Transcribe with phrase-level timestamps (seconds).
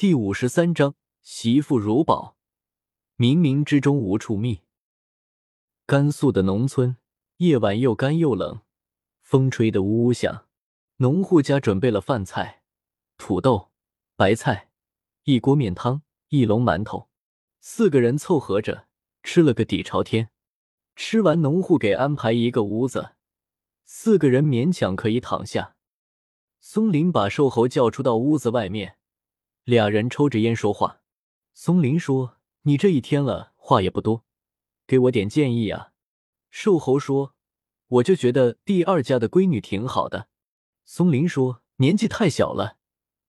[0.00, 2.38] 第五十三章，媳妇如宝，
[3.18, 4.62] 冥冥之中无处觅。
[5.84, 6.96] 甘肃的农村，
[7.36, 8.62] 夜晚又干又冷，
[9.20, 10.46] 风吹得呜呜响。
[10.96, 12.62] 农户家准备了饭菜，
[13.18, 13.72] 土豆、
[14.16, 14.70] 白菜，
[15.24, 17.10] 一锅面汤，一笼馒头，
[17.60, 18.86] 四个人凑合着
[19.22, 20.30] 吃了个底朝天。
[20.96, 23.16] 吃完，农户给安排一个屋子，
[23.84, 25.76] 四个人勉强可以躺下。
[26.58, 28.96] 松林把瘦猴叫出到屋子外面。
[29.70, 31.00] 俩人抽着烟说话，
[31.54, 34.24] 松林说：“你这一天了，话也不多，
[34.84, 35.92] 给我点建议啊。”
[36.50, 37.36] 瘦猴说
[37.86, 40.26] ：“我就觉得第二家的闺女挺好的。”
[40.84, 42.78] 松林说：“年纪太小了，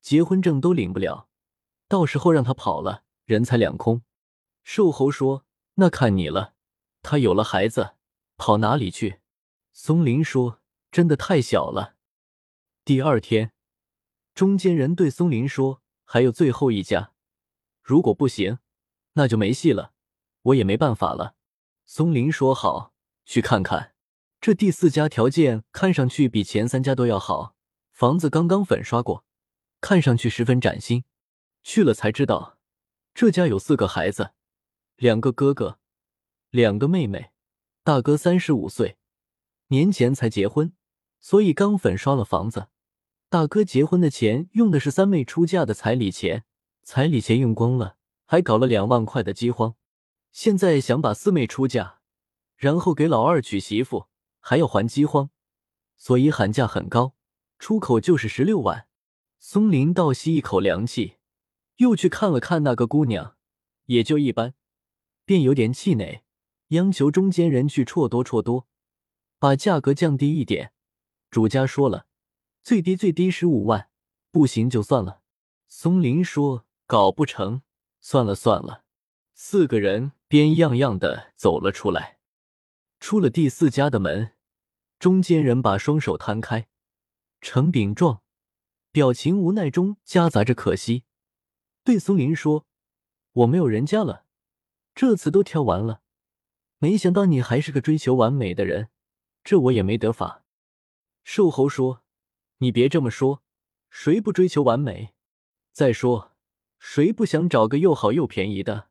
[0.00, 1.28] 结婚证都领不了，
[1.88, 4.02] 到时候让她跑了，人财两空。”
[4.62, 6.54] 瘦猴说：“那看你了，
[7.02, 7.96] 她有了孩子，
[8.36, 9.18] 跑哪里去？”
[9.74, 10.60] 松林说
[10.92, 11.96] ：“真的太小了。”
[12.86, 13.50] 第二天，
[14.36, 15.82] 中间人对松林说。
[16.10, 17.12] 还有最后一家，
[17.82, 18.60] 如果不行，
[19.12, 19.92] 那就没戏了，
[20.40, 21.34] 我也没办法了。
[21.84, 22.94] 松林说：“好，
[23.26, 23.92] 去看看。”
[24.40, 27.54] 这第四家条件看上去比前三家都要好，
[27.92, 29.26] 房子刚刚粉刷过，
[29.82, 31.04] 看上去十分崭新。
[31.62, 32.56] 去了才知道，
[33.12, 34.30] 这家有四个孩子，
[34.96, 35.78] 两个哥哥，
[36.48, 37.32] 两个妹妹。
[37.84, 38.96] 大哥三十五岁，
[39.66, 40.72] 年前才结婚，
[41.20, 42.68] 所以刚粉刷了房子。
[43.30, 46.44] 大哥结婚的钱用的是三妹出嫁的彩礼钱，
[46.82, 49.74] 彩礼钱用光了，还搞了两万块的饥荒。
[50.32, 51.98] 现在想把四妹出嫁，
[52.56, 54.06] 然后给老二娶媳妇，
[54.40, 55.28] 还要还饥荒，
[55.94, 57.14] 所以喊价很高，
[57.58, 58.86] 出口就是十六万。
[59.38, 61.16] 松林倒吸一口凉气，
[61.76, 63.36] 又去看了看那个姑娘，
[63.84, 64.54] 也就一般，
[65.26, 66.22] 便有点气馁，
[66.68, 68.66] 央求中间人去绰多绰多，
[69.38, 70.72] 把价格降低一点。
[71.30, 72.07] 主家说了。
[72.68, 73.88] 最低最低十五万，
[74.30, 75.22] 不行就算了。
[75.68, 77.62] 松林说：“搞不成，
[77.98, 78.84] 算了算了。”
[79.32, 82.18] 四个人边样样的走了出来。
[83.00, 84.32] 出了第四家的门，
[84.98, 86.68] 中间人把双手摊开，
[87.40, 88.20] 呈饼状，
[88.92, 91.04] 表情无奈中夹杂着可惜，
[91.82, 92.66] 对松林说
[93.32, 94.26] ：“我没有人家了，
[94.94, 96.02] 这次都挑完了。
[96.76, 98.90] 没想到你还是个追求完美的人，
[99.42, 100.44] 这我也没得法。”
[101.24, 102.04] 瘦猴说。
[102.58, 103.42] 你别这么说，
[103.88, 105.14] 谁不追求完美？
[105.72, 106.32] 再说，
[106.78, 108.88] 谁不想找个又好又便宜的？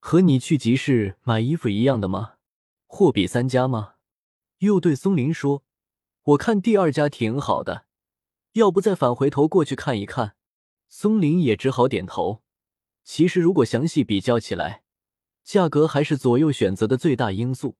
[0.00, 2.34] 和你去集市买衣服一样的吗？
[2.86, 3.94] 货比三家吗？
[4.58, 5.64] 又对松林说
[6.22, 7.86] ：“我看第二家挺好的，
[8.52, 10.36] 要不再返回头过去看一看？”
[10.88, 12.42] 松林也只好点头。
[13.04, 14.82] 其实，如果详细比较起来，
[15.42, 17.76] 价格还是左右选择的最大因素。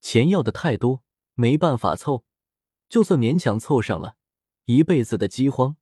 [0.00, 1.02] 钱要的太多，
[1.34, 2.24] 没办法凑，
[2.88, 4.16] 就算勉强凑上了。
[4.72, 5.74] 一辈子的饥荒，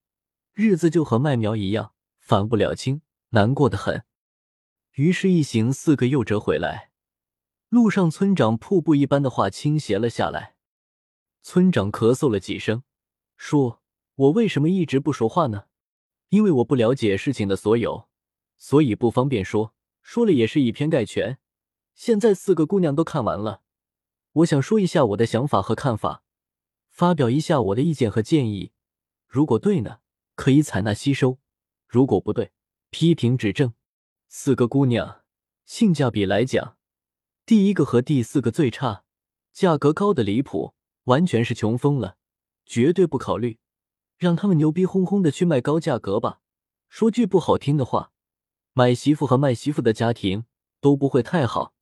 [0.55, 4.05] 日子就和麦苗一样，反不了青，难过的很。
[4.95, 6.91] 于是，一行四个又折回来。
[7.69, 10.55] 路上，村长瀑布一般的话倾斜了下来。
[11.43, 12.83] 村长咳嗽了几声，
[13.37, 13.83] 说
[14.17, 15.65] ：“我为什么一直不说话呢？
[16.31, 18.09] 因为我不了解事情的所有，
[18.57, 19.75] 所以不方便说。
[20.01, 21.37] 说了也是以偏概全。
[21.95, 23.61] 现在四个姑娘都看完了，
[24.33, 26.23] 我想说一下我的想法和看法，
[26.89, 28.73] 发表一下我的意见和建议。”
[29.29, 30.01] 如果对呢，
[30.35, 31.39] 可以采纳吸收；
[31.87, 32.51] 如果不对，
[32.89, 33.75] 批评指正。
[34.27, 35.23] 四个姑娘，
[35.67, 36.79] 性价比来讲，
[37.45, 39.05] 第一个和第四个最差，
[39.53, 40.75] 价格高的离谱，
[41.05, 42.17] 完全是穷疯了，
[42.65, 43.59] 绝对不考虑，
[44.17, 46.41] 让他们牛逼哄哄的去卖高价格吧。
[46.89, 48.13] 说句不好听的话，
[48.73, 50.47] 买媳妇和卖媳妇的家庭
[50.81, 51.75] 都不会太好，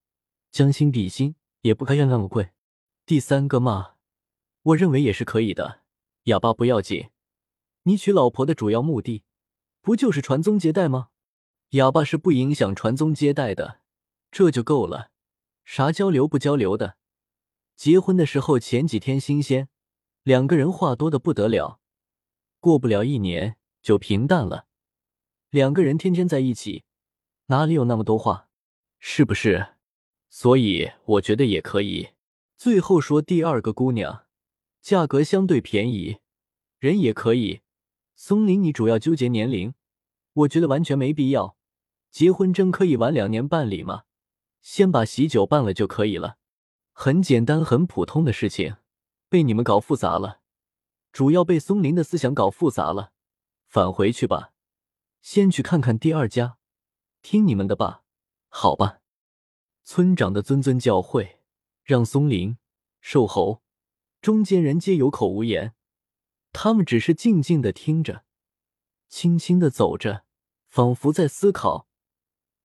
[0.50, 2.50] 将心比心，也不该要那么贵。
[3.04, 3.94] 第三个嘛，
[4.62, 5.82] 我认为也是可以的，
[6.24, 7.08] 哑巴不要紧。
[7.88, 9.22] 你娶老婆的主要目的，
[9.80, 11.10] 不就是传宗接代吗？
[11.70, 13.80] 哑巴是不影响传宗接代的，
[14.32, 15.12] 这就够了。
[15.64, 16.96] 啥交流不交流的？
[17.76, 19.68] 结婚的时候前几天新鲜，
[20.24, 21.78] 两个人话多的不得了，
[22.58, 24.66] 过不了一年就平淡了。
[25.50, 26.82] 两个人天天在一起，
[27.46, 28.48] 哪里有那么多话？
[28.98, 29.74] 是不是？
[30.28, 32.08] 所以我觉得也可以。
[32.56, 34.26] 最后说第二个姑娘，
[34.82, 36.18] 价格相对便宜，
[36.80, 37.60] 人也可以。
[38.18, 39.74] 松林，你主要纠结年龄，
[40.32, 41.54] 我觉得完全没必要。
[42.10, 44.04] 结婚证可以晚两年办理吗？
[44.62, 46.38] 先把喜酒办了就可以了，
[46.92, 48.76] 很简单、很普通的事情，
[49.28, 50.40] 被你们搞复杂了，
[51.12, 53.12] 主要被松林的思想搞复杂了。
[53.66, 54.54] 返回去吧，
[55.20, 56.56] 先去看看第二家，
[57.20, 58.02] 听你们的吧，
[58.48, 59.00] 好吧。
[59.84, 61.36] 村长的谆谆教诲，
[61.84, 62.56] 让松林、
[63.02, 63.62] 瘦猴、
[64.22, 65.74] 中间人皆有口无言。
[66.58, 68.24] 他们只是静静的听着，
[69.10, 70.24] 轻轻的走着，
[70.68, 71.86] 仿佛在思考，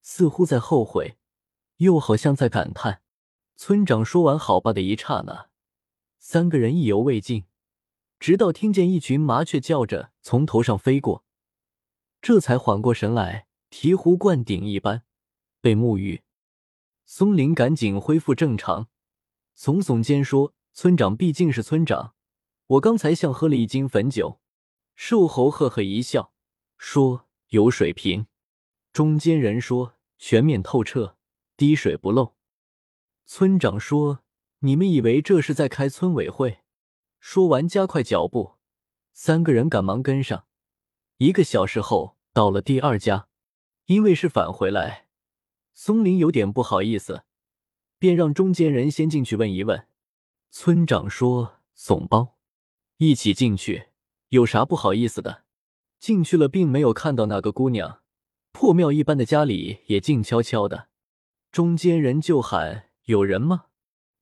[0.02, 1.18] 似乎在后悔，
[1.76, 3.02] 又好像在感叹。
[3.58, 5.50] 村长说完“好吧”的一刹那，
[6.20, 7.44] 三个人意犹未尽，
[8.18, 11.26] 直到听见一群麻雀叫着从头上飞过，
[12.22, 15.04] 这才缓过神来，醍醐灌顶一般
[15.60, 16.24] 被沐浴。
[17.06, 18.88] 松林赶紧恢复正常，
[19.58, 22.16] 耸耸肩说：“村长毕竟是村长，
[22.72, 24.40] 我刚才像喝了一斤汾酒。”
[24.96, 26.34] 瘦猴呵呵一笑，
[26.78, 28.28] 说：“有水平。”
[28.94, 31.18] 中间人说：“全面透彻，
[31.58, 32.36] 滴水不漏。”
[33.26, 34.20] 村长说
[34.60, 36.60] ：“你们以为这是在开村委会？”
[37.20, 38.56] 说完加快脚步，
[39.14, 40.46] 三个人赶忙跟上。
[41.18, 43.28] 一个小时后到了第二家，
[43.86, 45.08] 因为是返回来。
[45.74, 47.24] 松林有点不好意思，
[47.98, 49.88] 便让中间人先进去问一问。
[50.50, 52.38] 村长说：“怂包，
[53.04, 53.88] 一起进去，
[54.30, 55.44] 有啥不好意思的？”
[56.00, 58.04] 进去了，并没有看到那个姑娘，
[58.52, 60.90] 破庙一般的家里也静悄悄的。
[61.52, 63.66] 中间人就喊：“有人吗？”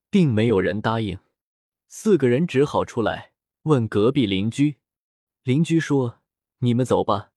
[0.09, 1.19] 并没有人答应。
[1.89, 3.33] 四个人只好出来
[3.63, 4.77] 问隔壁邻居。
[5.43, 6.21] 邻居说
[6.59, 7.31] ：“你们走吧，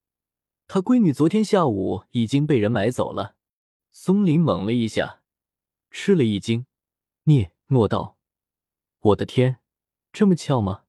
[0.69, 3.35] 他闺女昨天下午已经被人买走了。”
[3.91, 5.23] 松林猛了一下，
[5.91, 6.67] 吃了一惊，
[7.25, 8.17] 嗫诺道
[9.11, 9.59] ：“我的天，
[10.12, 10.85] 这么巧吗？”